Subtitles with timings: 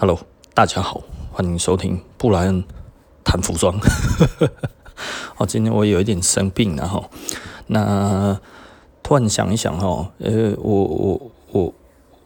[0.00, 0.16] Hello，
[0.54, 2.62] 大家好，欢迎收听布莱恩
[3.24, 3.76] 谈服装。
[5.38, 7.10] 哦，今天我有一点生病，然后
[7.66, 8.38] 那
[9.02, 11.74] 突然想一想哈，呃，我我我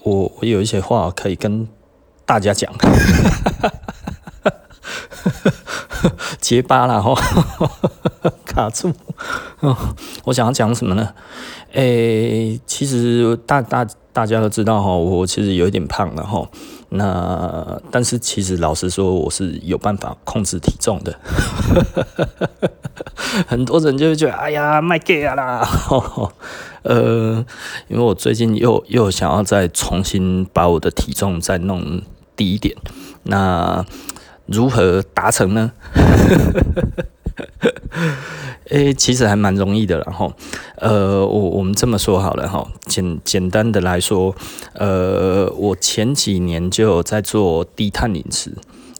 [0.02, 1.66] 我我有一些话可以跟
[2.26, 2.70] 大家讲，
[6.42, 7.14] 结巴了哈，
[8.44, 8.92] 卡住。
[10.24, 11.14] 我想要讲什么呢？
[11.72, 16.46] 诶、欸，其实大大大家都知道哈，我其实有一点胖了哈。
[16.94, 21.18] 那但是其实老实说，我是有办法控制体重的。
[23.46, 25.66] 很多人就会觉得，哎呀，卖 gay 啦。
[26.84, 27.44] 呃，
[27.88, 32.02] 因为我最近又又想要再重新把我的体重再弄
[32.36, 32.76] 低一点。
[33.22, 33.84] 那
[34.46, 35.72] 如何达成呢？
[38.70, 40.32] 诶、欸，其实还蛮容易的，然后，
[40.76, 44.34] 呃，我我们这么说好了哈，简简单的来说，
[44.74, 48.52] 呃，我前几年就有在做低碳饮食，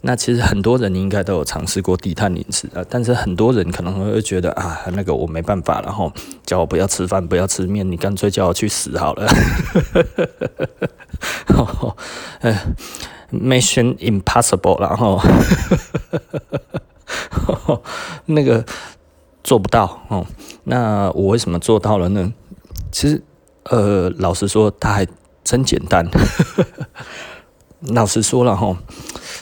[0.03, 6.13] 那其实很多人应该都有尝试过低碳饮食啊，但是很多人可能会觉得啊，那个我没办法，然后
[6.45, 9.27] 叫我不要吃饭，不要吃面，你干脆叫我去死好了，
[12.41, 12.59] 呃
[13.33, 15.21] ，Mission Impossible，然后。
[18.27, 18.65] 那个
[19.43, 20.27] 做不到哦，
[20.65, 22.33] 那我为什么做到了呢？
[22.91, 23.23] 其实，
[23.65, 25.07] 呃，老实说，它还
[25.43, 26.09] 真简单。
[27.81, 28.77] 老实说了哈，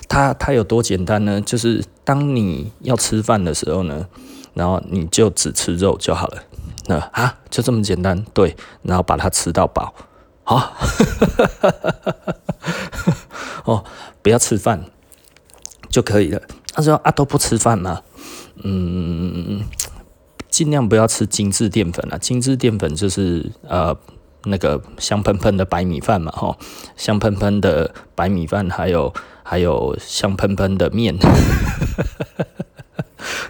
[0.09, 1.41] 它它有多简单呢？
[1.41, 4.07] 就是当你要吃饭的时候呢，
[4.55, 6.43] 然后你就只吃肉就好了。
[6.87, 9.95] 那啊，就这么简单，对，然后把它吃到饱，
[10.43, 10.73] 好，
[13.65, 13.85] 哦，
[14.23, 14.85] 不要吃饭
[15.91, 16.41] 就可以了。
[16.73, 18.01] 他说啊，都不吃饭吗？
[18.63, 19.65] 嗯，
[20.49, 22.19] 尽量不要吃精致淀粉啊。
[22.19, 23.97] 精致淀粉就是呃
[24.45, 26.57] 那个香喷喷的白米饭嘛，哈，
[26.97, 31.17] 香喷喷的白米饭，还有还有香喷喷的面。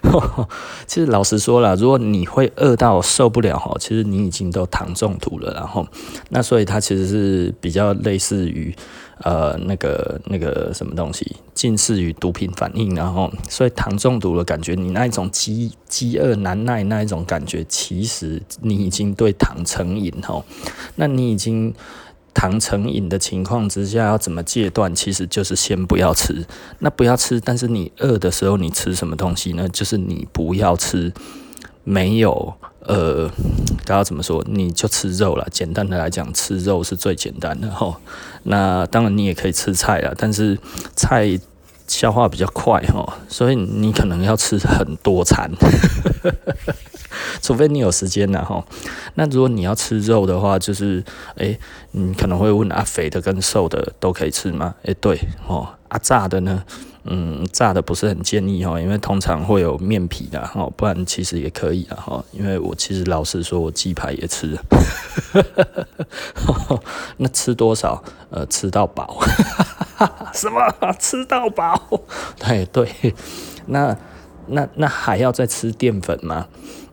[0.86, 5.86] 其实老实说了，如果你会饿到受不了哈，其实你已经都糖中毒了，然后
[6.30, 8.74] 那所以它其实是比较类似于
[9.22, 20.42] 呃那个那个什么东西，近似于毒品反应，然后所以糖中毒的感觉，你那一种饥饥饿难耐那一种感觉，其实你已经对糖成瘾哈，
[20.96, 21.74] 那你已经。
[22.32, 24.94] 糖成瘾的情况之下，要怎么戒断？
[24.94, 26.46] 其实就是先不要吃。
[26.78, 29.68] 那不要吃，但是你饿的时候，你吃什么东西呢？
[29.68, 31.12] 就是你不要吃
[31.84, 32.54] 没有
[32.86, 33.28] 呃，
[33.84, 34.44] 刚刚怎么说？
[34.48, 35.46] 你就吃肉了。
[35.50, 38.00] 简单的来讲，吃肉是最简单的哈。
[38.44, 40.58] 那当然你也可以吃菜了，但是
[40.96, 41.38] 菜
[41.86, 45.50] 消化比较快哈，所以你可能要吃很多餐。
[47.42, 48.64] 除非你有时间了哈，
[49.14, 51.02] 那如果你要吃肉的话，就是
[51.36, 51.58] 诶，
[51.92, 54.74] 你可能会问啊，肥的跟瘦的都可以吃吗？
[54.82, 56.64] 诶，对哦，啊炸的呢？
[57.04, 62.22] 嗯，炸的不是很建议哦，因为通常会有面皮的哈，不然其实也可以的哈。
[62.30, 64.54] 因为我其实老实说，我鸡排也吃，
[67.16, 68.04] 那吃多少？
[68.28, 69.18] 呃，吃到饱，
[70.34, 70.60] 什么？
[70.98, 71.80] 吃到饱？
[72.38, 73.14] 对对，
[73.66, 73.96] 那
[74.48, 76.46] 那那还要再吃淀粉吗？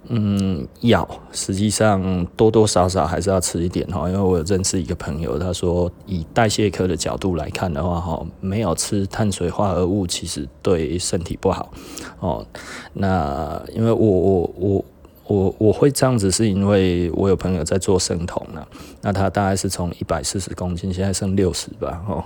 [0.09, 11.71] 嗯，要，实际上多多少少还是要吃一点哈，因为我有认识一个朋友，他说以代谢科的角度来看的话哈，没有吃碳水化合物其实对身体不好
[12.19, 12.45] 哦。
[12.93, 14.85] 那因为我我我。
[15.27, 18.67] 我我会这样子，是因为我有朋友在做生酮了，
[19.01, 22.23] 那他大概是从一百四十公斤，现在剩六十吧，哦，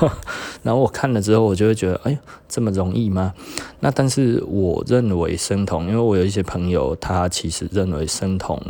[0.62, 3.34] 然后我看了之后，我就会觉得，哎，这么容易吗？
[3.80, 8.60] 那但是我认为生酮，因为我有一些朋友，他其实认为生酮。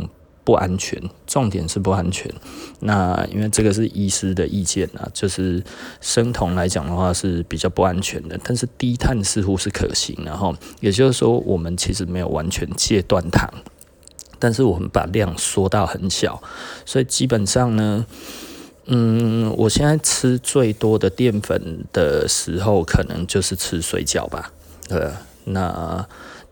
[0.47, 2.33] 不安全，重点是不安全。
[2.79, 5.61] 那因为这个是医师的意见啊，就是
[5.99, 10.17] 生酮来讲的话是比较不安全的，但是低碳似乎是可行。
[10.23, 13.53] 然后也就是说，我们其实没有完全戒断糖，
[14.39, 16.41] 但是我们把量缩到很小，
[16.85, 18.05] 所以基本上呢，
[18.85, 24.53] 嗯，我现在吃最多的淀粉的时候，可能就是吃水饺吧。
[24.87, 25.11] 呃，
[25.43, 26.07] 那。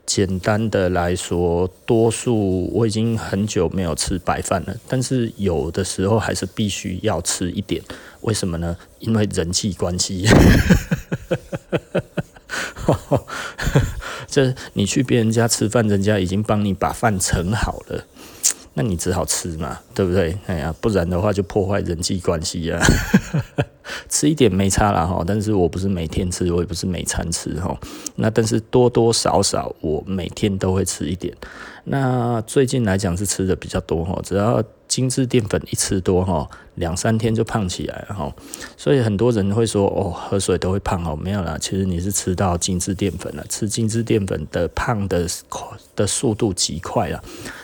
[0.05, 7.81] 简单的来说，多数我已经很久没有吃白饭了，但是有的时候还是必须要吃一点。
[8.21, 8.75] 为什么呢？
[8.99, 10.25] 因为人际关系，
[14.27, 18.05] 就是你去别人家吃饭，人家已经帮你把饭盛好了。
[18.77, 20.37] 那你只好吃嘛，对不对？
[20.47, 22.79] 哎呀，不然的话就破坏人际关系啊。
[24.09, 27.77] 吃一点没差啦哈，但是我不是每天吃，我也不是每餐吃哈。
[28.15, 31.33] 那但是多多少少我每天都会吃一点。
[31.83, 34.61] 那最近来讲是吃的比较多哈，只要
[34.95, 38.33] 精致淀粉一吃多哈，两三天就胖起来哈。
[38.77, 45.27] 所以很多人会说哦，喝水都会胖哦，没有啦，其实你是吃到精致淀粉了，吃精致淀粉的胖的
[45.97, 47.21] 的速度极快了。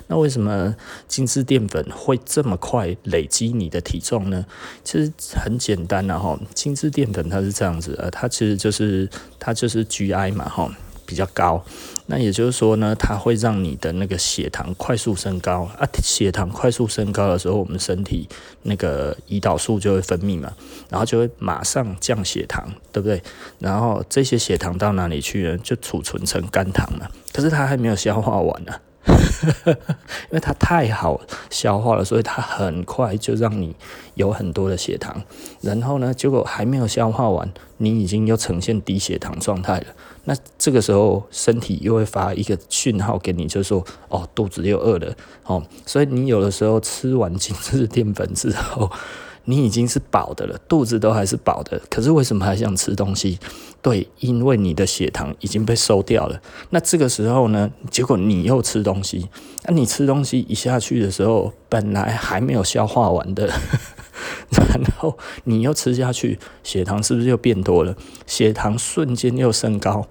[0.07, 0.75] 那为什么
[1.07, 4.45] 精致淀粉会这么快累积你的体重呢？
[4.83, 10.69] 其实很简单啦哈，精致淀粉它是这样子的，它其实就是它就是 GI 嘛哈。
[11.11, 11.61] 比较高，
[12.05, 15.85] 那也就是说呢，它会让你的那个血糖快速升高啊。
[16.01, 18.29] 血糖快速升高的时候，我们身体
[18.61, 20.53] 那个胰岛素就会分泌嘛，
[20.89, 23.21] 然后就会马上降血糖，对不对？
[23.59, 25.57] 然后这些血糖到哪里去呢？
[25.57, 27.11] 就储存成肝糖了。
[27.33, 28.73] 可是它还没有消化完呢。
[29.65, 31.19] 因为它太好
[31.49, 33.75] 消化了，所以它很快就让你
[34.13, 35.21] 有很多的血糖。
[35.59, 39.87] 然后呢，结果还没有消化完，你已经又呈现低血糖状态了。
[40.25, 45.13] 那这个时候，身体又会发一个讯号给你，就是说，哦，肚子又饿了。
[45.45, 48.91] 哦，所以你有的时候吃完精致淀粉之后，
[49.45, 53.39] 你已经是饱的了，肚子都还是饱的，可是为什么还想吃东西？
[53.81, 56.39] 对，因为你的血糖已经被收掉了。
[56.69, 59.27] 那这个时候呢，结果你又吃东西，
[59.63, 63.51] 那你吃东西一下去的时候，本来还没有消化完的，
[64.57, 67.95] 然后你又吃下去，血糖是不是又变多了？
[68.25, 70.07] 血糖瞬间又升高。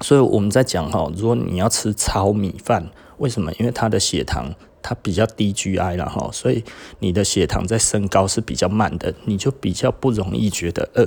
[0.00, 3.52] 所以我们在讲哈，如果你要吃糙米饭，为什么？
[3.58, 4.54] 因为它的血糖。
[4.86, 6.62] 它比较低 GI 了哈，所以
[6.98, 11.06] 你的血糖在升高是比较慢的，你就比较不容易觉得饿，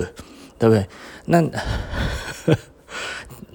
[0.58, 0.88] 对不对？
[1.26, 1.40] 那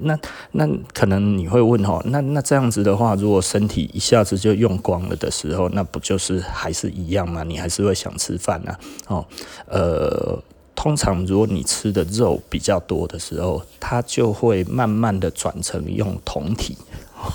[0.03, 0.17] 那
[0.51, 7.43] 那可能你会问哈，那那这样子的话，如果身体一下子就用光了的时候，那不就是还是一样吗？
[7.43, 8.75] 你还是会想吃饭呐？
[9.07, 9.25] 哦，
[9.67, 10.37] 呃，
[10.75, 16.77] 通常如果你吃的肉比较多的时候，它就会慢慢的转成用酮体。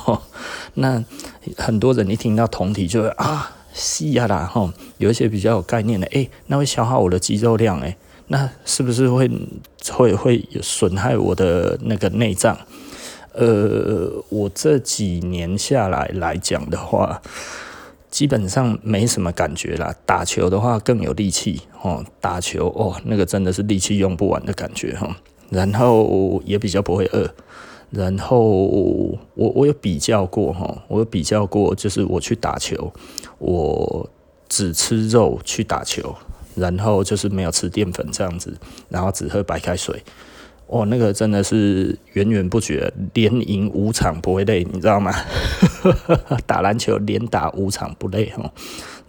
[0.07, 0.21] 哦，
[0.75, 1.03] 那
[1.57, 7.97] 很多人一听到酮体就会啊，是呀啦，吼，有一些比较有概念的，诶、那会消耗我的肌肉量，诶，
[8.29, 9.31] 那是不是会
[9.91, 12.57] 会会有损害我的那个内脏？
[13.33, 17.23] 呃，我这几年下来来讲的话，
[18.11, 19.95] 基本上没什么感觉啦。
[20.05, 25.17] 打球的话更有力气，哦，打球哦，那个真的是力气用不完的感觉，哈，
[25.51, 27.31] 然后也比较不会饿。
[27.91, 32.93] 然后我我有比较过哈，我有比较过，就是我去打球，
[33.39, 34.11] 我
[34.49, 36.15] 只吃肉去打球，
[36.59, 38.57] 然后就是没有吃淀粉这样子，
[38.89, 40.03] 然后只喝白开水，
[40.67, 45.13] 哦，那个真的是源源不绝，连赢五场不会累，你知道吗？
[46.47, 48.51] 打篮球连打五场不累哈。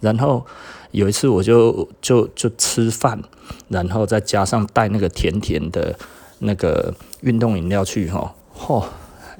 [0.00, 0.46] 然后
[0.92, 3.22] 有一次我就就就吃饭，
[3.68, 5.94] 然后再加上带那个甜甜的
[6.38, 8.34] 那个运动饮料去哈。
[8.56, 8.84] 嚯，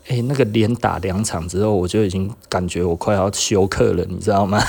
[0.09, 4.63] 哎、那个连打两场之后，我就已经感觉我快要休克了，你知道吗？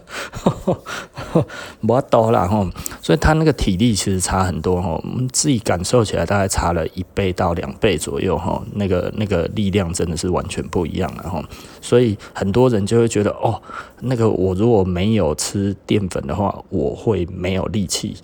[1.80, 2.66] 不多啦吼，
[3.02, 11.42] 所以他那个体力其实差很多吼，我们自己感受起来大概差了一倍到两倍左右哈，那个那个力量真的是完全不一样了哈，
[11.80, 13.60] 所以很多人就会觉得哦，
[14.00, 18.16] 那个我如果没有吃淀粉的话，我会没有力气。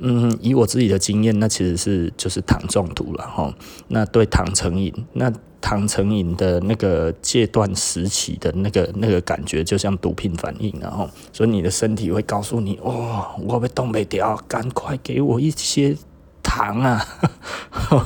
[0.00, 3.54] 嗯，以我自己的经验，那其实是就是糖中毒了哈。
[3.86, 5.32] 那对糖成瘾，那
[5.64, 15.96] 糖成瘾的那个戒断时期的那个那个感觉，就像毒品反应，然后所以你的身体会告诉你，哦，我被冻没掉，赶快给我一些
[16.42, 17.02] 糖啊！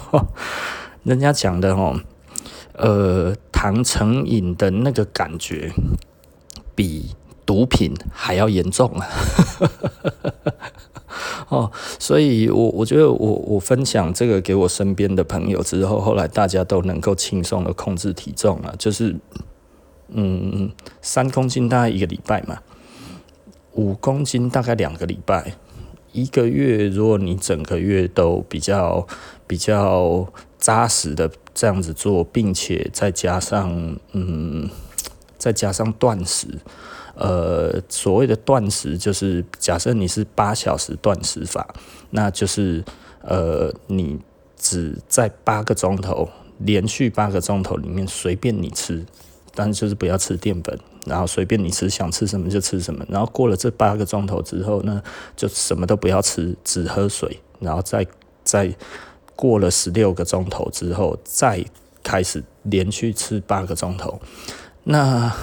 [1.02, 2.00] 人家讲的哦，
[2.74, 5.72] 呃，糖成瘾的那个感觉
[6.76, 9.08] 比毒品还要严重啊！
[11.48, 19.16] 哦，所以我我觉得我我分享这个给我身边的朋友之后，后来大家都能够轻松的控制体重了，就是
[20.08, 22.58] 嗯，三公斤大概一个礼拜嘛，
[23.72, 25.54] 五公斤大概两个礼拜，
[26.12, 29.06] 一个月如果你整个月都比较
[29.46, 30.26] 比较
[30.58, 34.68] 扎实的这样子做，并且再加上嗯，
[35.38, 36.46] 再加上断食。
[37.20, 41.74] 呃，所谓的断食就是假设你是八小时断食法，
[42.10, 42.84] 那就是
[43.22, 44.16] 呃，你
[44.56, 49.04] 只在八个钟头连续八个钟头里面随便你吃，
[49.52, 55.02] 但是就是不要吃淀粉，然后随便你吃，想吃什么就吃什么，然后过了这八个钟头之后呢，
[55.34, 58.06] 就什么都不要吃，只喝水，然后再
[58.44, 58.72] 再
[59.34, 61.64] 过了十六个钟头之后，再
[62.04, 64.20] 开始连续吃八个钟头，
[64.84, 65.34] 那。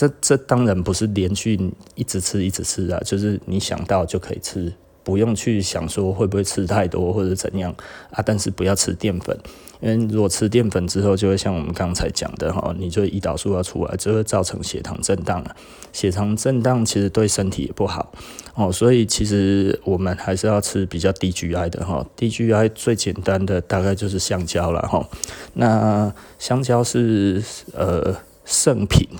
[0.00, 1.60] 这这当然不是连续
[1.94, 4.72] 一直吃一直吃啊，就是你想到就可以吃，
[5.04, 7.70] 不用去想说会不会吃太多或者怎样
[8.10, 9.38] 啊，但是不要吃淀粉。
[9.82, 15.54] 因为如果吃淀粉之后，就会像我们刚才讲的哈，你就胰岛素要出来，就会造成血糖震荡了。
[15.92, 18.10] 血糖震荡其实对身体也不好
[18.54, 22.06] 哦，所以其实我们还是要吃比较低 GI 的哈。
[22.16, 25.06] 低 GI 最简单的大概就是香蕉了哈。
[25.52, 27.42] 那香蕉是
[27.74, 28.14] 呃
[28.50, 29.08] 圣品。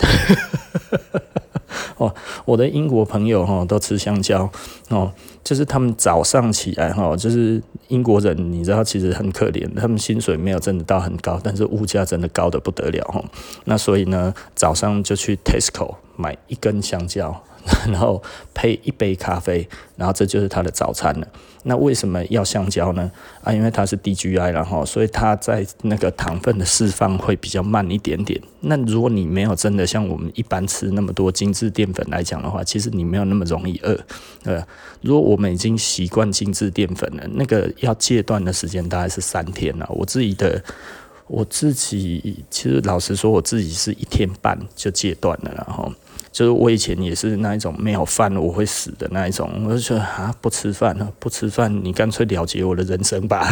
[1.95, 2.13] 哦，
[2.45, 4.49] 我的英国朋友哈都吃香蕉
[4.89, 5.11] 哦，
[5.43, 13.23] 就是他们早上起来哈，就是英国人，你知道其实很可怜，他们薪水没有真的到很高，但是物价真的高得不得了哈。
[13.65, 17.43] 那所以呢，早上就去 Tesco 买一根香蕉。
[17.87, 18.21] 然后
[18.53, 21.27] 配一杯咖啡，然后这就是他的早餐了。
[21.63, 23.11] 那为什么要香蕉呢？
[23.43, 28.41] 啊，因为它是低 GI，然后所以它在那个糖分的释放会比较慢一点点。
[28.61, 33.95] 那如果你没有真的像我们一般吃那么多精致淀粉来讲的话，其实你没有那么容易饿。
[34.43, 34.65] 呃，
[35.01, 39.85] 如果我们已经习惯精致淀粉了，那个要戒断的时间大概是三天了。
[39.89, 40.63] 我自己的，
[41.27, 45.91] 我自己其实老实说，我自己是一天半就戒断了，然后。
[46.31, 53.45] 就是我以前也是那一种没有饭我会死的那一种，我就觉得啊，不吃饭了，不吃饭，你干脆了结我的人生吧。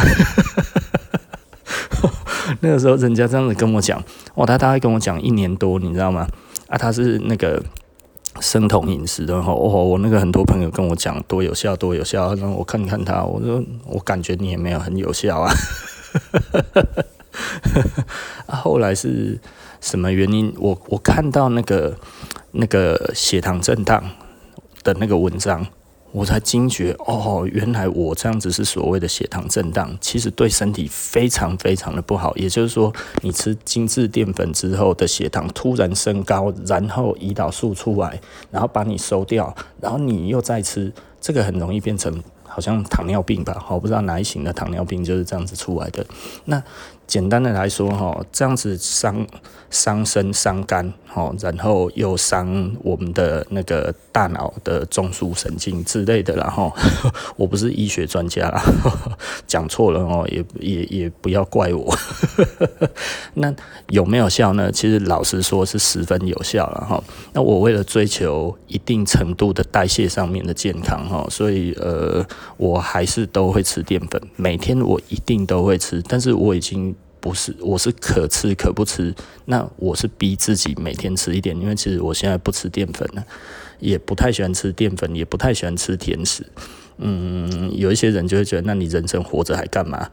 [2.60, 4.02] 那个时候人家这样子跟我讲，
[4.36, 6.26] 哇，他大概跟我讲一年多，你知道吗？
[6.68, 7.62] 啊，他是那个
[8.40, 15.52] 生酮饮食的，然后哦，我那个很多朋友跟我讲多有效，多有效，然后我看看他，我说我感觉你也没有很有效啊。
[18.46, 19.38] 啊，后来是
[19.80, 20.54] 什么原因？
[20.58, 21.96] 我我看到那个。
[22.52, 24.02] 那个血糖震荡
[24.82, 25.64] 的那个文章，
[26.10, 32.36] 我才惊觉哦，原来我这样子是所谓的血糖震荡，其实对身体非常非常的不好。
[32.36, 32.92] 也就是说，
[33.22, 38.20] 你吃精致淀粉之后的血糖突然升高，然后胰岛素出来，
[38.50, 43.64] 然后把你收掉，然后你又再吃，这个很容易变成好像糖尿病吧？
[43.68, 46.04] 我不知道哪一型的糖尿病就是这样子出来的。
[46.46, 46.60] 那
[47.10, 49.26] 简单的来说，哈，这样子伤
[49.68, 56.72] 伤身伤肝，哈，然后又伤我们的那个大脑的中枢神经之类的，然后
[57.34, 58.48] 我不是医学专家，
[59.44, 61.92] 讲错了哦，也也也不要怪我。
[63.34, 63.52] 那
[63.88, 64.70] 有没有效呢？
[64.70, 67.02] 其实老实说是十分有效了哈。
[67.32, 72.24] 那我为了追求一定程度的代谢上面的健康哈，所以呃，
[72.56, 76.94] 我还是都会吃淀粉，每天我一定都会吃，但是我已经。
[77.20, 79.14] 不是，我是可吃可不吃。
[79.44, 83.24] 那我是逼自己每天吃一点，因为其实我现在不吃淀粉了，
[83.78, 86.46] 也不太喜欢吃淀粉，也不太喜欢吃甜食。
[86.96, 90.08] 嗯，有一些人就会觉得，那你人生活着还干嘛？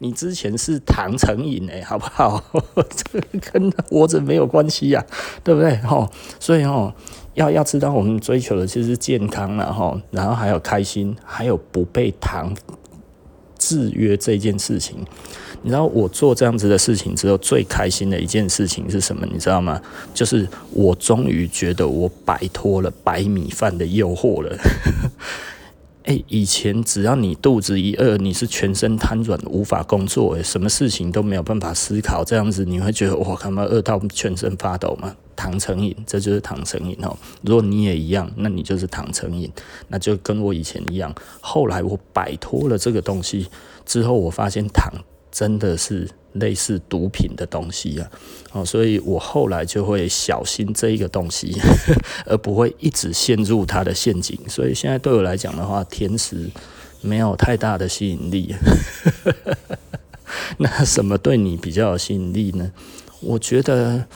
[0.00, 2.44] 你之前是糖成瘾诶，好不好？
[2.90, 5.02] 这个跟活着没有关系呀，
[5.42, 5.76] 对不对？
[5.78, 6.92] 吼，所以吼，
[7.34, 12.54] 要要知道，我们追求的其实是健康了吼，然后还有开心，还有不被糖。
[13.70, 14.96] 制约这件事情，
[15.62, 19.24] 你知道我做这样子的事情之后，最开心的一件事情是什么？
[19.32, 19.80] 你知道吗？
[20.12, 24.58] 就是我终于觉得我摆脱了白米饭的诱惑了。
[26.28, 35.14] 以前只要你肚子一饿，你是全身瘫软无法工作，什么事情都没有办法思考，这样子你会觉得我，他妈饿到全身发抖吗？
[35.36, 37.16] 糖成瘾，这就是糖成瘾哦。
[37.42, 39.50] 如果你也一样，那你就是糖成瘾，
[39.88, 41.14] 那就跟我以前一样。
[41.40, 43.48] 后来我摆脱了这个东西
[43.86, 44.92] 之后，我发现糖
[45.30, 46.08] 真的是。
[46.34, 48.08] 类似毒品的东西呀，
[48.52, 51.52] 哦，所以我后来就会小心这一个东西，
[52.24, 54.38] 而不会一直陷入它的陷阱。
[54.46, 56.48] 所以现在对我来讲的话，甜食
[57.00, 58.54] 没有太大的吸引力。
[60.58, 62.70] 那什么对你比较有吸引力呢？
[63.18, 64.06] 我觉得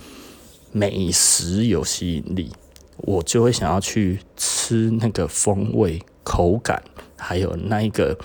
[0.70, 2.52] 美食有吸引力，
[2.98, 6.80] 我就会想要去吃那个风味、口感，
[7.16, 8.16] 还有那一个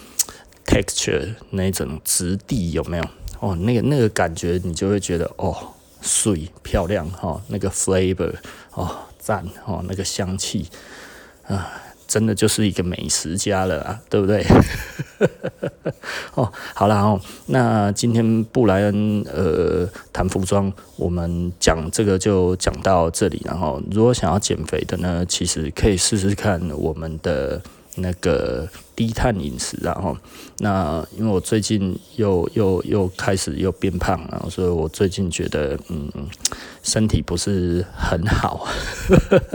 [0.69, 3.03] texture 那种质地有没有？
[3.39, 5.55] 哦，那个那个感觉，你就会觉得哦，
[6.01, 8.33] 水漂亮哈、哦，那个 flavor
[8.73, 10.67] 哦，赞哦，那个香气
[11.47, 11.71] 啊，
[12.07, 14.45] 真的就是一个美食家了啊，对不对？
[16.35, 27.59] 哦，好了哦，那今天布莱恩呃谈服装，我们讲这个就讲到这里，然后如果想要减肥的呢，其实可以试试看我们的。
[27.95, 28.65] 那个
[28.99, 30.17] 低碳饮食，然后
[30.57, 36.11] 那因为我最近又又又开始又变胖了，所以我最近觉得嗯
[36.83, 38.67] 身体不是很好，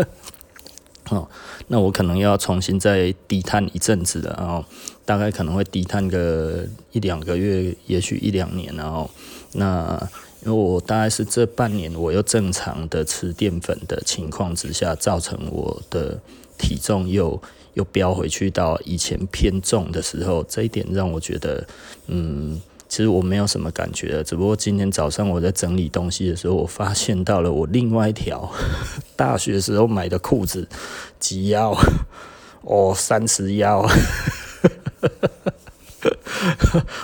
[1.13, 1.29] 哦，
[1.69, 4.65] 那我可能要重新再低碳一阵子了，然后
[5.05, 9.11] 大概可能会低碳个一两个月，也许一两年，然后
[9.53, 10.09] 那
[10.47, 16.19] 因为我大概是这半年我又正常的吃淀粉的情况之下，造成我的
[16.57, 17.39] 体重又。
[17.75, 21.67] 又飙回去到以前偏重的时候，这一点让我觉得，
[22.07, 24.23] 嗯，其实我没有什么感觉。
[24.25, 28.51] 只不过今天早上我在整理东西的时候，我发现到了我另外一条
[29.17, 30.67] 大学时候买的裤子，
[31.19, 31.77] 及腰
[32.63, 33.85] 哦，三十腰，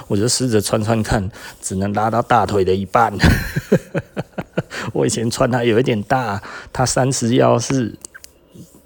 [0.09, 3.12] 我就试着穿穿看，只能拉到大腿的一半。
[4.93, 7.95] 我以前穿它有一点大，它三十腰是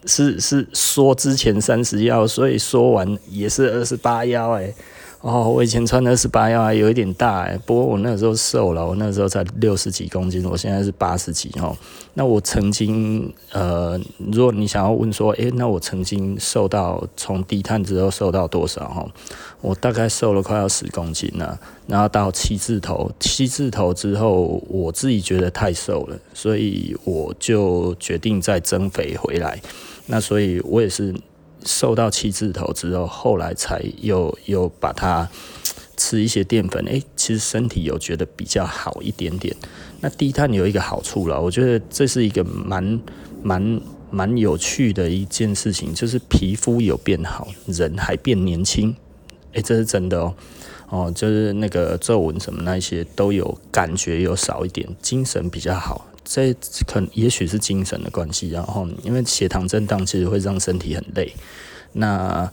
[0.07, 4.75] 是是说之前三十幺，所以说完也是二十八幺哎。
[5.21, 11.75] 哦，我以前穿二十八幺还有一点大哎，不过我那时候瘦了，我那时候才六十几公斤，我现在是八十几哦。
[12.13, 13.99] 那我曾经呃，
[14.31, 19.07] 如果你想要问说，诶、那我曾经瘦到从低碳之后瘦到多少哈？
[19.63, 29.59] 我大概瘦了快要十公斤了，然后到七字头，七字头之后，我自己觉得太瘦了，所以我就决定再增肥回来。
[30.07, 31.15] 那所以我也是。
[31.67, 35.27] 瘦到七字头之后，后来才又又把它
[35.97, 39.57] 吃一些淀粉，诶、其实身体有觉得比较好一点点。
[40.03, 43.01] 那低碳有一个好处了，我觉得这是一个蛮
[43.43, 43.81] 蛮
[44.11, 48.95] 蛮有趣的一件事情，就是皮肤有变好，人还变年轻，
[49.53, 50.35] 诶、这是真的哦、
[50.91, 56.05] 哦，就是那个皱纹什么那些都有感觉有少一点，精神比较好。
[56.25, 56.55] 这
[56.87, 61.33] 可也许是精神的关系，然后因为血糖震荡其实会让身体很累，
[61.93, 62.51] 那。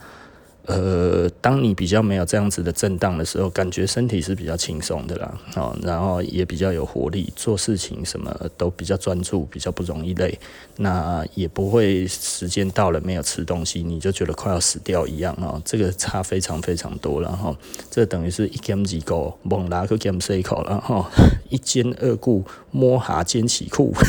[0.67, 10.39] 呃，当你比较没有这样子的震荡的时候，感觉身体是比较轻松的啦，哦，然后也比较有活力，做事情什么都比较专注，比较不容易累，
[10.77, 17.57] 那也不会时间到了没有吃东西，你就觉得快要死掉一样哦，这个差非常非常多，然后
[17.89, 21.05] 这等于是一兼二顾，猛拉个兼四口，然后
[21.49, 23.93] 一兼二顾，摸下兼起裤。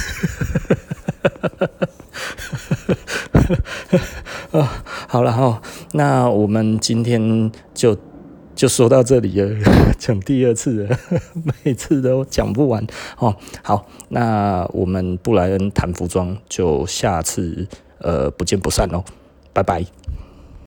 [4.52, 5.61] 啊， 好了哈，
[5.92, 7.97] 那我们今天就
[8.54, 9.56] 就说到这里了，
[9.99, 10.99] 讲第二次了，
[11.64, 12.87] 每次都讲不完
[13.18, 13.35] 哦。
[13.62, 17.66] 好，那我们布莱恩谈服装就下次
[17.99, 19.02] 呃不见不散哦，
[19.52, 19.85] 拜拜。